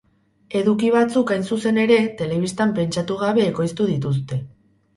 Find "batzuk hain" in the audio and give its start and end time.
0.95-1.45